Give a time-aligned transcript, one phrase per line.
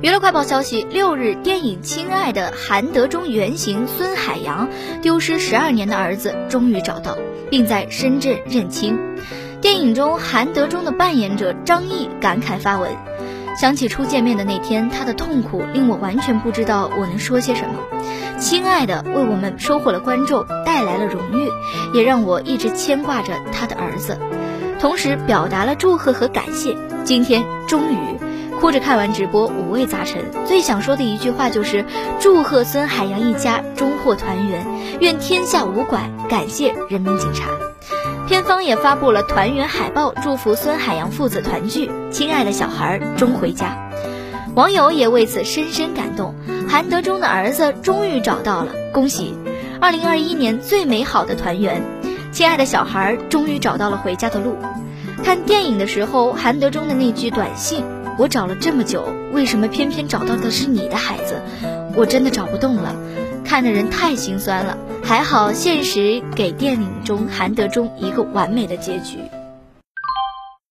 [0.00, 4.68] 娱乐快报消息：六日，电影《亲爱的》韩德忠原型孙海洋
[5.02, 7.18] 丢失十二年的儿子终于找到，
[7.50, 8.96] 并在深圳认亲。
[9.60, 12.92] 电影中，韩德忠的扮演者张译感慨发文
[13.60, 17.74] ：“想起初见面的那天，他的痛苦令我完全不知道我能说些什么。
[18.38, 21.50] 亲爱的，为我们收获了观众，带来了荣誉，
[21.92, 24.16] 也让我一直牵挂着他的儿子，
[24.78, 26.76] 同时表达了祝贺和感谢。
[27.02, 27.96] 今天终于。”
[28.60, 30.24] 哭着看完直播，五味杂陈。
[30.44, 31.84] 最想说的一句话就是：
[32.18, 34.66] 祝贺孙海洋一家终获团圆，
[35.00, 37.50] 愿天下无拐，感谢人民警察。
[38.26, 43.90] 片方也发布了团圆海报，祝福孙海洋父子团聚，亲爱的小孩终回家。
[44.54, 46.34] 网友也为此深深感动，
[46.68, 49.34] 韩德忠的儿子终于找到了，恭喜！
[49.80, 51.80] 二零二一年最美好的团圆，
[52.32, 54.56] 亲爱的小孩终于找到了回家的路。
[55.22, 57.84] 看电影的时候，韩德忠的那句短信。
[58.18, 61.40] 我找了这么久，为什么偏偏找到的是你的孩子？
[61.94, 62.96] 我真的找不动了，
[63.44, 64.76] 看的人太心酸了。
[65.04, 69.18] 还好，现实给电影中韩德忠一个完美的结局。